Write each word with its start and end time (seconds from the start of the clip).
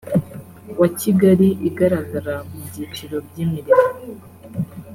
wa 0.79 0.87
kigali 0.99 1.47
igaragara 1.67 2.35
mu 2.51 2.59
byiciro 2.67 3.15
by 3.27 3.35
imirimo 3.43 3.89